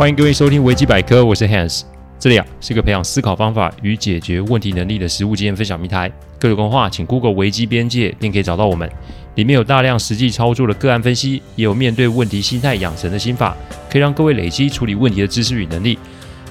[0.00, 1.82] 欢迎各位收听维基百科，我是 Hans，
[2.18, 6.10] 这里啊是个培养思考方法与解决问题能力的实务经验分享平台。
[6.38, 8.90] 各种文化，请 Google 维基边界，便可以找到我们。
[9.34, 13.54] 里面有大量实际操作的个案分析，也有面对问题心态养成的心法，
[13.90, 15.98] 可以让各位累积处理问题的知识与能力。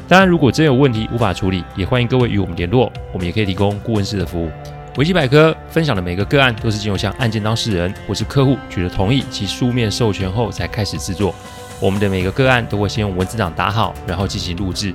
[0.08, 4.52] 当然，如果真有问题无法处理，也欢迎各位与我们联络，我们也可以提供顾问式的服务。
[4.98, 11.34] 维基百科分享的每个个案都是经由向案件当事人或是客户取得同意及书面授权后才开始制作。
[11.80, 14.94] 我们的每个个案都会先用文字档打好，然后进行录制。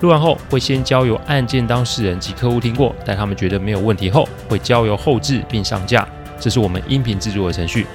[0.00, 6.06] 录完后会先交由案件当事人及客户听过，待他们觉得没有问题后，会交由后制并上架。
[6.38, 7.86] 这是我们音频制作的程序。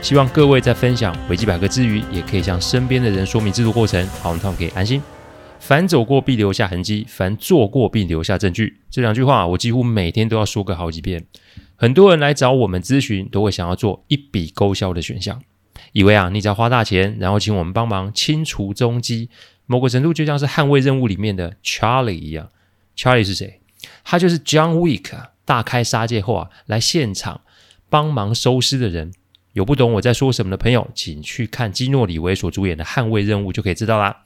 [0.00, 5.02] 希望各位在分享维基百科之余，也可以向身边的人说明制作过程，好让他们可以安心。
[5.58, 8.80] 凡走过必留下痕迹，凡做过必留下证据。
[8.88, 11.26] 这两句话我几乎每天都要说个好几遍。
[11.74, 15.42] 很多人来找我们咨询，都会想要做一笔勾销的选项，
[15.92, 19.28] 以为啊，你只要花大钱，然后请我们帮忙清除踪迹，
[19.66, 22.48] 某个程度就像是捍卫任务里面的 Charlie 一样。
[22.96, 23.60] Charlie 是谁？
[24.04, 25.10] 他就是 John Wick
[25.44, 27.40] 大开杀戒后啊，来现场
[27.88, 29.12] 帮忙收尸的人。
[29.54, 34.24] 有不懂我在说什么的朋友，请去看基诺里维所主演的《捍卫任务》就可以知道啦。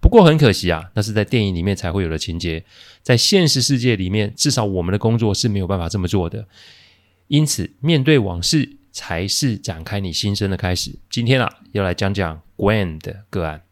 [0.00, 2.62] 不过很可惜啊，那是在电影里面才会有的情节，
[3.02, 6.46] 在现实世界里面，至少我们的工作是没有办法这么做的。
[7.26, 10.98] 因此，面对往事才是展开你新生的开始。
[11.08, 13.62] 今天啊，要来讲讲 Gwen 的个案。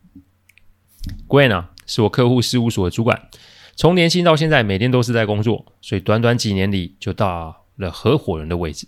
[1.27, 3.29] Gwen 啊，是我客户事务所的主管，
[3.75, 8.87] 从年轻到现在，每天都是在工作，所以短短几年里就到了合伙人的位置。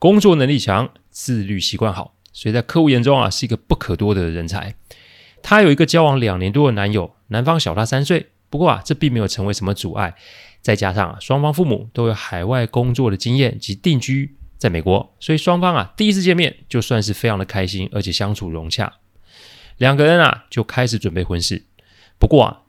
[0.00, 4.74] 工作能力强，自律习惯好，所以在客户眼中啊，是一个不可多得的人才。
[5.44, 8.30] 她有一个交往两年多的男友，男方小她三岁。
[8.50, 10.16] 不过啊，这并没有成为什么阻碍。
[10.60, 18.92] 再加上啊，双方父母都有海外工作的经验及定居在美国，所以双方啊第一次见面就算是非常的开心，而且相处融洽。
[19.78, 21.64] 两个人啊就开始准备婚事。
[22.18, 22.62] 不过啊，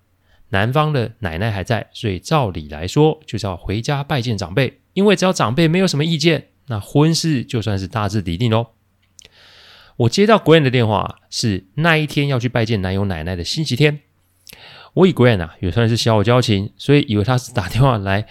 [0.49, 4.79] 男方的奶奶还在，所以照理来说就是要回家拜见长辈。
[4.93, 8.67] 因为只要长辈没有什么意见，那婚事就算是大致底定喽。
[9.97, 14.01] 我接到 Grand 的电话，是那一天要去拜见男友奶奶的星期天。
[14.93, 18.27] 我以 Gwen 啊也算是小有交情，所以以为他是打电话来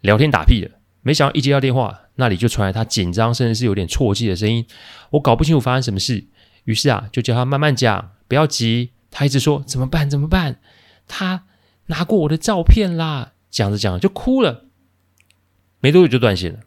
[0.00, 0.70] 聊天打屁的。
[1.02, 4.66] 没想到一接到电话，那里就传来他紧张甚至是有点啜泣的声音。
[5.10, 6.26] 我搞不清楚发生什么事，
[6.64, 8.90] 于是啊就叫他慢慢讲，不要急。
[9.10, 10.58] 他一直说怎么办怎么办？
[11.06, 11.44] 他
[11.86, 14.64] 拿过我的照片啦，讲着讲着就哭了，
[15.80, 16.58] 没多久就断线了。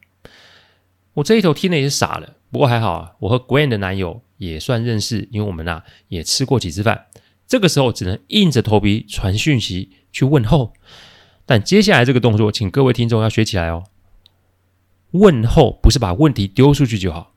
[1.14, 4.22] 我这一头听了也是傻了，不过还好啊，我和 Gwen 的男友。
[4.40, 7.08] 也算认识，因为我们呐、啊、也吃过几次饭。
[7.46, 10.72] 这个时候只能硬着头皮传讯息去问候。
[11.46, 13.84] 但接下来这个动作，请各位听众要学起来哦。
[15.12, 17.34] 问候不是把问题丢出去就好，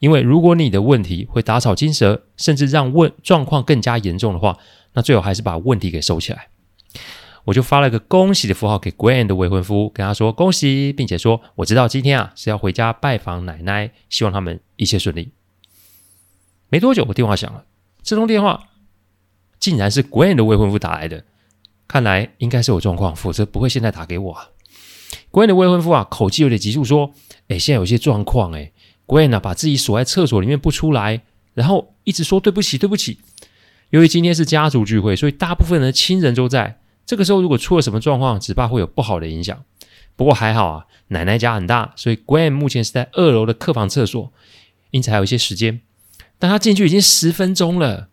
[0.00, 4.58] 因为如果你的问题会打草惊蛇，甚至让问状况更加严重的话，
[4.94, 6.48] 那最好还是把问题给收起来。
[7.44, 15.32] 我就发了个恭喜的符号给 Grant 的未婚夫，跟他说恭喜，并且说我知道今天啊是要回家拜访奶奶，希望他们一切顺利。
[16.68, 17.64] 没多久，我电话响了。
[18.02, 18.68] 这通电话
[19.58, 21.24] 竟然是 Grant 的未婚夫打来的，
[21.88, 24.48] 看来应该是有状况，否则不会现在打给我啊。
[25.32, 27.10] Gwen 的未婚夫啊，口气有点急促，说
[27.48, 28.70] ：“哎，现在有些状况，哎
[29.06, 31.22] ，Gwen 啊，把自己锁在厕所里面不出来，
[31.54, 33.18] 然后一直说对不起，对不起。
[33.90, 36.78] 由于今天是家族聚会，所以大部分的亲人都在。
[37.06, 39.64] 这个时候如果出了什么状况，只怕会有不好的影响。
[40.14, 44.32] 不过还好啊，奶奶家很大，所以 Gwen 目前是在二楼的客房厕所，
[44.90, 45.80] 因此还有一些时间。”
[46.38, 48.08] 但他进去已经十分钟了，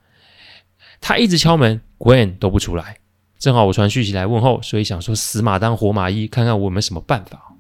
[1.02, 2.98] 他一直敲门，Gwen 都不出来。
[3.40, 7.56] 正好我传讯息来问候，所以想说死马当活马医，看看我有没有什么办法。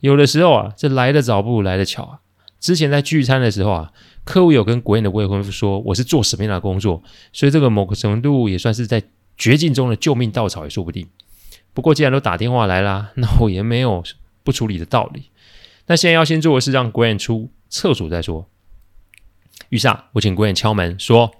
[0.00, 2.20] 有的时候啊，这来得早不如来得巧啊。
[2.60, 3.92] 之前在聚餐的时候啊，
[4.24, 9.02] 客户有跟国宴的未婚夫说我是做什么样的工作，所以这个某个程度也算是在
[9.36, 11.08] 绝境中的救命稻草也说不定。
[11.72, 14.04] 不过既然都打电话来啦， 那我也没有
[14.44, 15.30] 不处理的道理。
[15.86, 18.46] 那现在要先做的是让国宴出厕所再说。
[19.70, 21.30] 于是啊，我请国宴敲门，说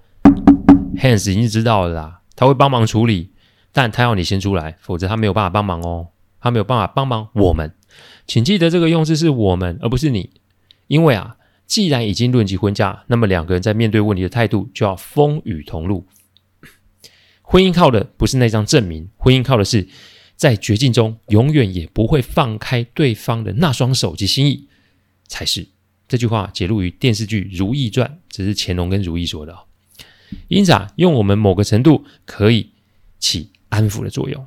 [0.97, 3.32] ：“Hans 已经知道了啦，他会帮忙处理，
[3.73, 6.09] 但他要你先出来，否则他没有办法帮忙哦。
[6.41, 7.73] 他没有办法帮忙我们，
[8.27, 10.31] 请记得这个用字是我们，而不是你，
[10.89, 11.37] 因为啊，
[11.69, 16.05] 既然已经论及婚嫁，那么两个人在面对问题的态度就要风雨同路。
[17.43, 19.87] 婚姻靠的不是那张证明，婚姻靠的是
[20.35, 24.67] 在绝境中永远也不会放开对方的那双手及心意，
[25.29, 25.69] 才是。”
[26.09, 29.57] 这句话节录于电视剧《如懿传》，这是乾隆跟如懿说的。
[30.49, 32.73] 因此啊，用我们某个程度可以
[33.21, 34.47] 起安抚的作用。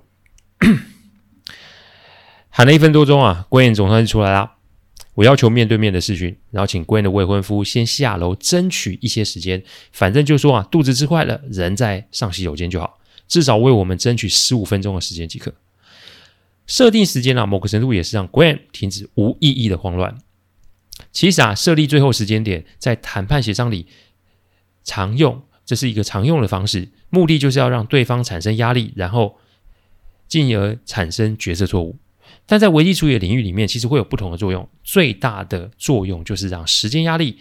[2.50, 4.54] 喊了一分多钟啊，Gwen 总算是出来啦。
[5.16, 9.64] 我要求面对面的视讯，然后请 Gwen 的未婚夫先下楼争取一些时间。
[9.92, 13.00] 反正就说啊，肚子吃坏了，人在上洗手间就好。
[13.28, 15.54] 至少为我们争取十五分钟的时间即可。
[16.68, 20.18] 设定时间啊，某个程度也是让 Gwen 停止无意义的慌乱。
[21.12, 23.88] 其实啊，设立最后时间点在谈判协商里
[24.84, 29.38] 常用，这是一个常用的方式，目的就是要让对方产生压力，然后
[30.28, 31.98] 进而产生决策错误。
[32.46, 34.68] 但在危机处理领域里面，其实会有不同的作用。
[34.84, 37.38] 最大的作用就是让时间压力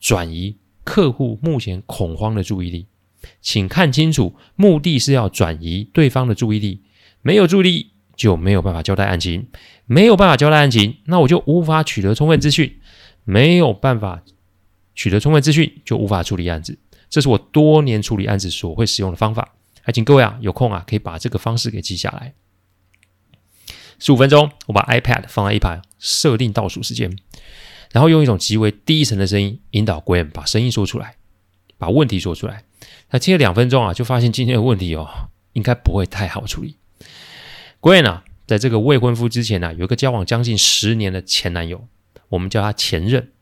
[0.00, 2.86] 转移客户目前恐慌的注意力。
[3.40, 6.82] 请看清楚，目的是要转移对方的注意力。
[7.22, 9.46] 没有注意力就没有办法交代案情，
[9.86, 12.78] 没有办法交代案情，那我就无法取得充分资讯。
[13.24, 14.24] 没有办法
[14.96, 16.76] 取得充分资讯，就无法处理案子。
[17.12, 19.54] 这是我多年处理案子所会使用的方法。
[19.82, 22.32] 还请各位啊，有空啊，可以把这个方式给记下来。
[23.98, 27.14] 十五分钟，我把 iPad 放在一旁，设定倒数时间，
[27.90, 31.16] 然后用一种极为低沉的声音引导 Gwen 把声音说出来，
[31.76, 32.64] 把问题说出来。
[33.10, 36.78] 那听了两分钟啊，就发现今天的问题哦，应该不会太好处理。
[37.82, 41.86] Gwen 啊，在这个未婚夫之前呢、有一个交往将近十年的前男友，
[42.30, 43.32] 我们叫他前任，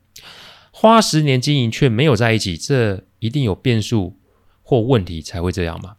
[0.72, 4.18] 花十年经营却没有在一起，这一定有变数
[4.62, 5.96] 或问题才会这样嘛？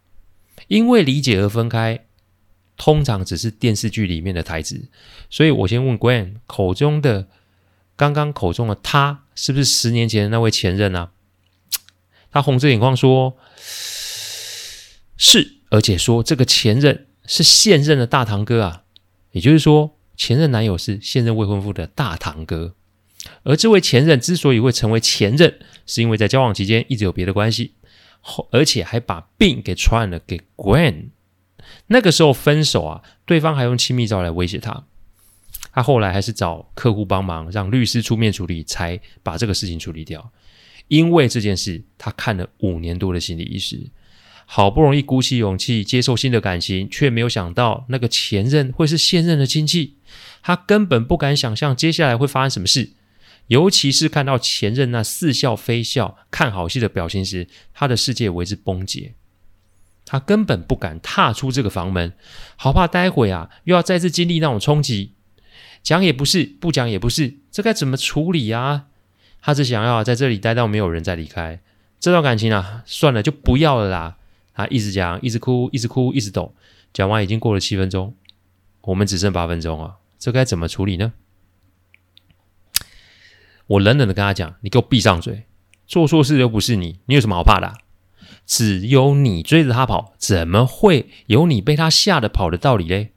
[0.68, 2.04] 因为理解而分开。
[2.74, 4.88] 通常只是电视剧里面的台词，
[5.30, 7.28] 所以我先问 Gwen 口中的
[7.94, 11.12] 刚刚口中的他，是不是十年前的那位前任啊？
[12.32, 13.36] 他红着眼眶说
[15.16, 18.84] ：“是，而且说这个前任是现任的大堂哥啊，
[19.30, 22.74] 也就是说，前任男友是现任未婚夫的大堂哥。
[23.44, 27.74] 而这位前任之所以会成为前任，是因为在交往期间一直有别的关系，
[28.50, 31.10] 而且还把病给传染了给 Gwen。”
[31.88, 34.84] 那个时候分手啊，对方还用亲密照来威胁他，
[35.72, 40.32] 他后来还是找客户帮忙，让律师出面处理，才把这个事情处理掉。
[40.88, 43.90] 因为这件事，他看了五年多的心理医师，
[44.44, 49.96] 好不容易鼓起勇气接受新的感情，却没有想到那个前任会是现任的亲戚，
[50.42, 52.90] 他根本不敢想象接下来会发生什么事，
[53.48, 59.14] 尤其是看到前任那似笑非笑、看好戏的表情时，他的世界为之崩解。
[60.04, 62.12] 他根本不敢踏出这个房门，
[62.56, 65.14] 好怕待会啊又要再次经历那种冲击。
[65.82, 68.86] 讲也不是，不讲也不是，这该怎么处理啊？
[69.40, 71.60] 他只想要在这里待到没有人再离开。
[71.98, 74.16] 这段感情啊，算了，就不要了啦。
[74.54, 76.54] 他一直讲，一直哭，一直哭，一直抖。
[76.92, 78.14] 讲完已经过了七分钟，
[78.82, 81.12] 我们只剩八分钟啊，这该怎么处理呢？
[83.66, 85.44] 我冷冷的跟他讲：“你给我闭上嘴！
[85.86, 87.74] 做错事又不是你，你有什么好怕的？”
[88.44, 93.12] 只有你追着他跑，怎么会有你被他吓得跑的道理嘞？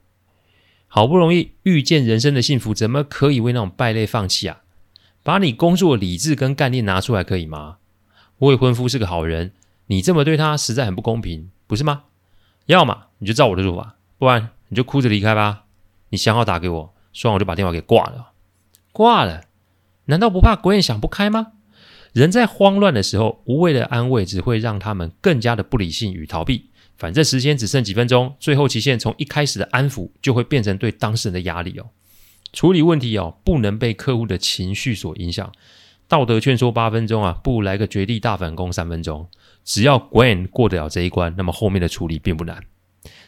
[0.86, 4.60] 好不容易遇见人生的幸福，怎么可以为那种败类放弃啊？
[5.22, 7.78] 把你工作的理智跟干练拿出来可以吗？
[8.38, 9.52] 未婚夫是个好人，
[9.86, 12.04] 你这么对他实在很不公平，不是吗？
[12.66, 15.64] 要么你就照我的做法，不然你就哭着离开吧。
[16.10, 18.30] 你想好打给我，说完我就把电话给挂了。
[18.92, 19.42] 挂了？
[20.06, 21.52] 难道不怕 Gwen 想不开吗？
[22.12, 26.70] 人在慌乱的时候，无谓的安慰只会让他们更加的不理性与逃避。
[26.96, 31.90] 反正时间只剩几分钟，最后期限从一开始的安抚就会变成对当事人的压力哦。
[32.54, 35.52] 处理问题哦，不能被客户的情绪所影响。
[36.08, 39.28] 道德劝说八分钟啊，不如来个绝地大反攻三分钟。
[39.62, 42.64] 只要 Gwen 过得了这一关，那么后面的处理并不难。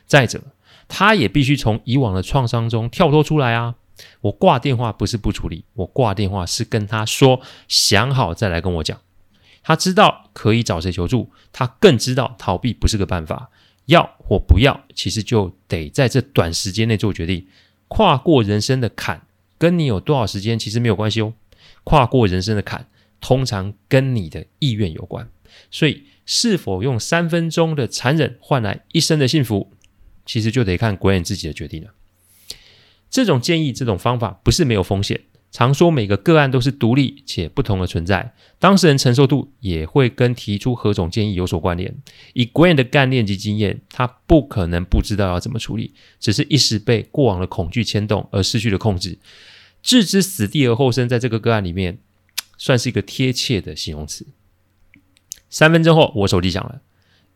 [0.07, 0.41] 再者，
[0.87, 3.75] 他也必须从以往的创伤中跳脱出来啊。
[4.21, 9.01] 我挂电话不是不处理，我挂电话是跟他说想好再来跟我讲。
[9.63, 13.51] 他知道可以找谁求助，他更知道逃避不是个办法。
[13.87, 17.47] 要或不要，其实就得在这短时间内做决定。
[17.89, 19.27] 跨过人生的坎，
[19.57, 21.33] 跟你有多少时间其实没有关系哦。
[21.85, 22.87] 跨过人生的坎，
[23.19, 25.27] 通常跟你的意愿有关。
[25.71, 29.73] 所以，是否用三分钟的残忍换来一生的幸福，
[30.27, 31.91] 其实就得看 Gwen 自己的决定了。
[33.11, 35.21] 这种建议，这种方法不是没有风险。
[35.51, 41.97] 常说每个个案都是独立且不同的存在，当事人承受度也会跟提出何种建议有所关联。
[42.35, 49.19] 以 Gwen 的干练及经验，他不可能不知道要怎么处理，只是一时被过往的恐惧牵动而失去了控制，
[49.83, 51.09] 置之死地而后生。
[51.09, 51.99] 在这个个案里面，
[52.59, 54.27] 算是一个贴切的形容词。
[55.49, 56.83] 三分钟后，我手机响了，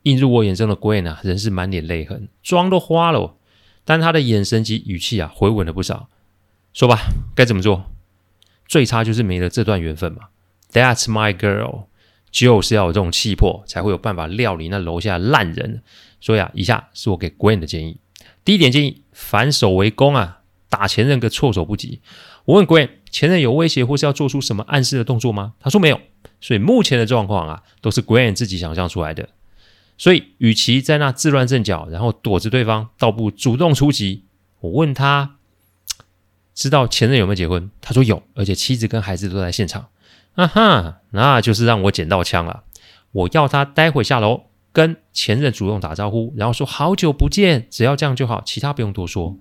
[0.03, 3.37] 映入我眼中的 Gwen 啊，仍是满脸泪痕，妆都花了。
[3.85, 6.09] 但他的眼神及语气啊，回稳了不少。
[6.73, 7.01] 说吧，
[7.35, 7.85] 该怎么做？
[8.67, 10.29] 最差就是没了这段缘分嘛。
[10.73, 11.85] That's my girl，
[12.31, 15.83] 就是要有这种气魄，才会有办法料理那楼下烂人。
[16.21, 17.99] 所以啊，以下是我给 Gwen 的建议。
[18.45, 22.01] 第一点建议，反手为攻啊，打前任个措手不及。
[22.47, 25.55] 我问 Gwen，前任有威胁或是要做出什么暗示的动作吗？
[25.61, 26.01] 他说没有。
[26.41, 29.29] 所以目前的状况啊，都是 Gwen 自己想象出来的。
[29.99, 34.25] 所以，与其在那自乱阵脚，然后躲着对方，倒不如主动出击。
[34.61, 35.37] 我问他，
[36.55, 37.71] 知道前任有没有结婚？
[37.81, 39.89] 他说有，而且妻子跟孩子都在现场。
[40.35, 42.65] 啊哈，那就是让我捡到枪了。
[43.13, 49.37] 我要他待会下楼跟前任主动打招呼，然后说好久不见，只要这样就好，其他不用多说。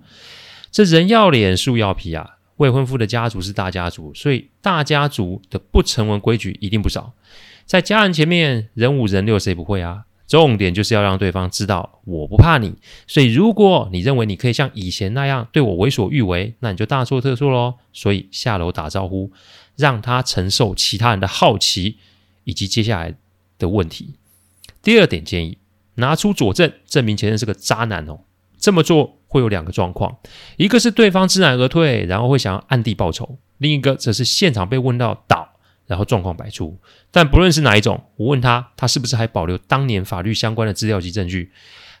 [0.70, 2.36] 这人要脸，树要皮啊。
[2.58, 7.14] 未婚夫的家族是大家族，所以大家族的不成文规矩一定不少。
[7.64, 10.04] 在家人前面人五人六，谁不会啊？
[10.40, 12.74] 重点就是要让对方知道我不怕你。
[13.06, 17.74] 所以如果你认为你可以像以前那样对我为所欲为，那你就大错特错喽。
[17.92, 19.30] 所以下楼打招呼，
[19.76, 21.98] 让他承受其他人的好奇
[22.44, 23.14] 以及接下来
[23.58, 24.14] 的问题。
[24.82, 25.58] 第二点建议，
[25.96, 28.20] 拿出佐证证明前任是个渣男哦。
[28.58, 30.16] 这么做会有两个状况，
[30.56, 35.41] 一个是对方知难而退，然后会想要暗地报仇；另一个则是现场被问到打，
[35.86, 36.78] 然后状况百出。
[37.10, 41.52] 但不论是哪一种，我问他，他是不是还保留当年法律相关的资料及证据？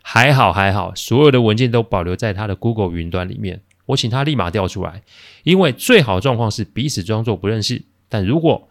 [0.02, 3.62] 还好还好，所有的文件都保留在他的 Google 云端里面。
[3.86, 5.02] 我请他立马调出来，
[5.42, 8.68] 因为最好状况是彼此装作不认识，但如果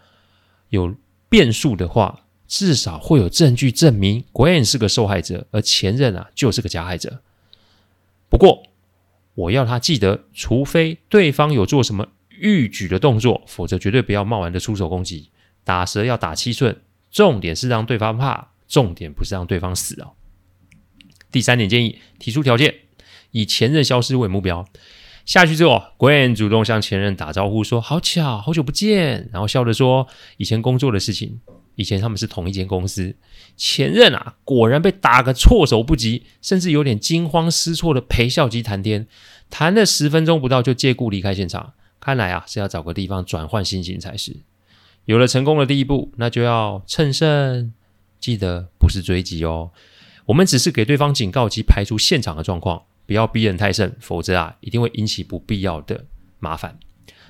[0.69, 0.95] 有
[1.29, 7.21] 变数的话，至少会有证据证明 Gwen 是个受害者，而前任啊就是个加害者。
[8.29, 8.63] 不过，
[9.35, 12.07] 我要他记得，除非对方有做什么
[12.41, 15.29] 逾矩的动作，否则绝对不要贸然的出手攻击。
[15.63, 16.81] 打蛇要打七寸，
[17.11, 20.13] 重点是让对方怕，重点不是让对方死哦。
[21.31, 22.75] 第三点建议，提出条件，
[23.31, 24.67] 以前任消失为目标。
[25.23, 30.07] 下去之后，Gwen 主动向前任打招呼，说：“好巧，好久不见。”然后笑着说
[30.37, 31.39] ：“以前工作的事情。”
[31.75, 33.15] 以前他们是同一间公司，
[33.55, 39.07] 前任啊，果然被打个措手不及，甚至有点惊慌失措的陪笑及谈天，
[39.49, 41.73] 谈了十分钟不到就借故离开现场。
[42.01, 44.35] 看来啊，是要找个地方转换心情才是。
[45.05, 47.71] 有了成功的第一步，那就要趁胜，
[48.19, 49.71] 记得不是追击哦。
[50.25, 56.05] 我们只是给对方警告及排除现场的状况，不要逼人太甚，否则啊，一定会引起不必要的
[56.39, 56.77] 麻烦。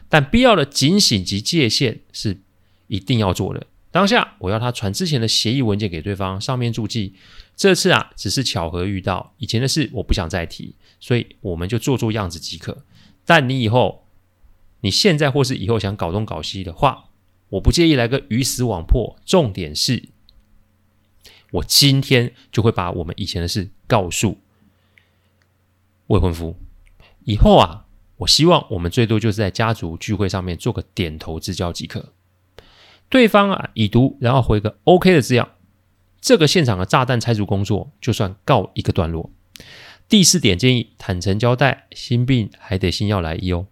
[0.10, 2.42] 但必要的警醒及界限是
[2.88, 3.66] 一定要做的。
[3.92, 7.13] 当下我要他传之前的协议文件给对方，上面注记：
[7.56, 12.86] 这次啊只是巧合遇到，以前的事我不想再提，所以我们就做做样子即可。
[13.25, 14.00] 但你以后，
[14.82, 17.06] 你现在或是以后想搞东搞西的话，
[17.50, 19.18] 我不介意来个鱼死网破。
[19.26, 20.10] 重点是，
[21.52, 24.38] 我今天就会把我们以前的事告诉
[26.08, 26.56] 未婚夫。
[27.24, 27.86] 以后啊，
[28.18, 32.14] 我希望我们最多就是在家族聚会上面做个点头之交即可。
[33.10, 35.52] 对方啊已读，然后回个 OK 的字样，
[36.20, 39.30] 这个现场的炸弹拆除工作就算告一个段落。
[40.10, 43.68] 第四点建议，坦诚交代，心病还得心药来医哦。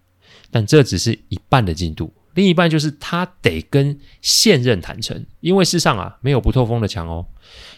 [0.51, 7.25] 但这只是一半的进度，另一半就是他得跟现任坦诚，因为世上啊没有不透风的墙哦。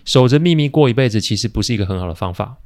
[0.05, 2.57] 守着秘密过一辈子，其实不是一个很好的方法。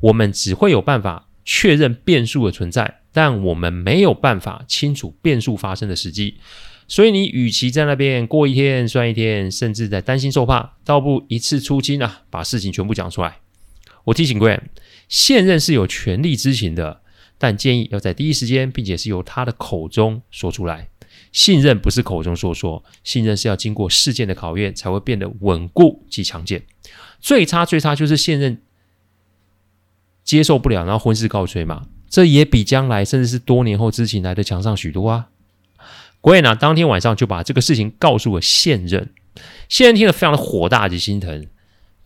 [0.00, 6.36] 我们只会有办法确认变数的存在，但我们没有办法清楚变数发生的时机。
[6.88, 13.38] 所以你与其在那边过一天算一天，甚至在担心受怕，倒不一次出击啊，把事情全部讲出来。
[14.04, 14.60] 我提醒 Gwen，
[15.08, 17.00] 现任是有权利知情的，
[17.38, 20.88] 但建议要在第一时间，并且是由他的口中说出来。
[21.32, 26.62] 信任不是口中说说，信任是要经过事件的考验才会变得稳固及强健。
[27.20, 28.62] 最差最差就是现任
[30.24, 35.28] 接受不了，然后婚事告吹嘛，这也比将来甚至是多年后知情来的强上许多啊。
[36.22, 39.12] Gwen 呢，当天晚上就把这个事情告诉了现任，
[39.68, 41.46] 现任听了非常的火大及心疼。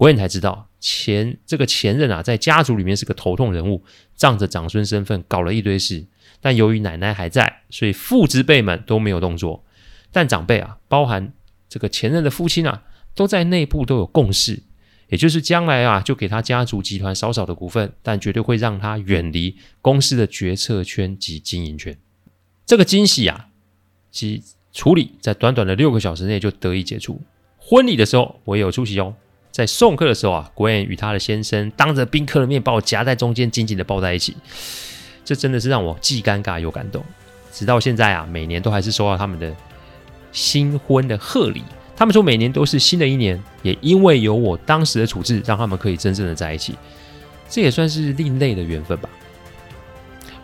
[0.00, 3.84] 我也才知道前这个前任啊，在家族里面是个头痛人物，
[4.16, 6.06] 仗着长孙身份搞了一堆事。
[6.40, 9.62] 但由于奶奶还在，所以父之辈们都没有动作。
[10.10, 11.34] 但长辈啊，包含
[11.68, 12.82] 这个前任的父亲啊，
[13.14, 14.62] 都在内部都有共识，
[15.08, 21.94] 也就是将来啊，就给他家族集团少少的股份，但绝对会让他远离公司的决策圈及经营权。
[22.64, 23.48] 这个惊喜啊！
[24.10, 24.42] 及
[24.72, 27.20] 处理在短短的六个小时内就得以解除。
[27.58, 29.14] 婚礼的时候我也有出席哦，
[29.50, 34.36] 在送客的时候啊国宴与她的先生当着宾客的面把我夹在中间，紧紧的抱在一起，
[35.24, 37.04] 这真的是让我既尴尬又感动。
[37.52, 39.54] 直到现在啊，每年都还是收到他们的
[40.32, 41.62] 新婚的贺礼。
[41.96, 46.74] 他们说每年都是新的一年，也因为有我当时的处置，让他们可以真正的在一起。
[47.48, 49.08] 这也算是另类的缘分吧。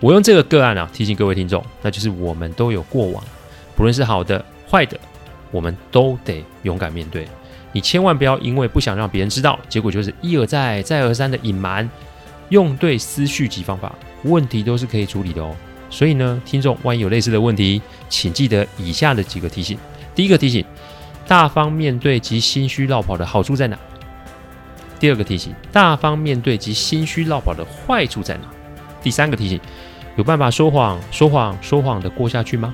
[0.00, 3.24] 我用这个个案啊提醒各位听众，那就是我们都有过往。
[3.74, 4.98] 不论是好的、坏的，
[5.50, 7.26] 我们都得勇敢面对。
[7.76, 11.86] 你千万不要因为不想让别人知道，结果就是一而再、再而三的隐瞒。
[12.48, 15.54] 用对思绪及方法，问题都是可以处理的哦。
[15.90, 19.76] 所以呢，听众万一有类似的问题，请记得以下的几个提醒：
[20.14, 20.64] 第一个提醒，
[21.28, 23.78] 大方面对及心虚绕跑的好处在哪？
[24.98, 28.48] 第二个提醒：大方面对及心虚绕跑的坏处在哪？
[29.02, 29.60] 第三个提醒：
[30.16, 32.72] 有办法说谎、说谎、说谎的过下去吗？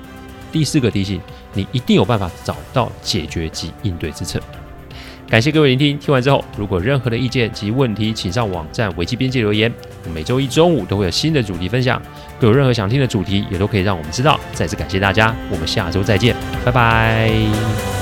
[0.49, 1.19] 第四个提醒：
[1.51, 4.39] 你一定有办法找到解决及应对之策。
[5.27, 9.71] 感谢各位聆听，听完之后，如果任何的意见及问题，请上网站维基编辑留言。
[10.05, 11.99] 我每周一中午都会有新的主题分享，
[12.39, 14.39] 各有任何想听的主题，也都可以让我们知道。
[14.53, 17.92] 再次感谢大家，我们下周再见，拜拜。